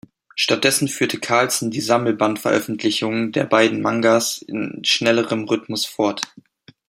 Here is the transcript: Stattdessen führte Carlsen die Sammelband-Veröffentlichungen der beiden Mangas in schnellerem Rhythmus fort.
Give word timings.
Stattdessen 0.35 0.87
führte 0.87 1.19
Carlsen 1.19 1.69
die 1.69 1.79
Sammelband-Veröffentlichungen 1.79 3.31
der 3.33 3.43
beiden 3.43 3.83
Mangas 3.83 4.41
in 4.41 4.81
schnellerem 4.83 5.43
Rhythmus 5.43 5.85
fort. 5.85 6.23